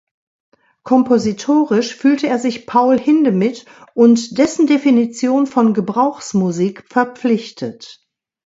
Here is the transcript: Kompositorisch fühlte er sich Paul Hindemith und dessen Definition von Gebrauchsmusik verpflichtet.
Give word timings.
Kompositorisch 0.81 1.95
fühlte 1.95 2.25
er 2.25 2.39
sich 2.39 2.65
Paul 2.65 2.97
Hindemith 2.97 3.65
und 3.93 4.39
dessen 4.39 4.65
Definition 4.65 5.45
von 5.45 5.75
Gebrauchsmusik 5.75 6.85
verpflichtet. 6.89 8.03